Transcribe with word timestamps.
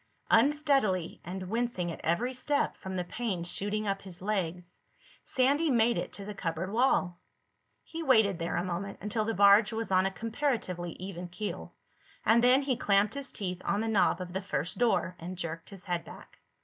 Unsteadily, 0.31 1.21
and 1.23 1.47
wincing 1.47 1.91
at 1.91 2.01
every 2.03 2.33
step 2.33 2.75
from 2.75 2.95
the 2.95 3.03
pains 3.03 3.47
shooting 3.51 3.87
up 3.87 4.01
his 4.01 4.19
legs, 4.19 4.79
Sandy 5.25 5.69
made 5.69 5.95
it 5.95 6.11
to 6.13 6.25
the 6.25 6.33
cupboard 6.33 6.71
wall. 6.71 7.19
He 7.83 8.01
waited 8.01 8.39
there 8.39 8.55
a 8.55 8.63
moment, 8.63 8.97
until 8.99 9.25
the 9.25 9.35
barge 9.35 9.71
was 9.71 9.91
on 9.91 10.07
a 10.07 10.11
comparatively 10.11 10.93
even 10.93 11.27
keel, 11.27 11.75
and 12.25 12.43
then 12.43 12.63
he 12.63 12.75
clamped 12.77 13.13
his 13.13 13.31
teeth 13.31 13.61
on 13.63 13.79
the 13.79 13.87
knob 13.87 14.19
of 14.21 14.33
the 14.33 14.41
first 14.41 14.79
door 14.79 15.15
and 15.19 15.37
jerked 15.37 15.69
his 15.69 15.83
head 15.83 16.03
back. 16.03 16.39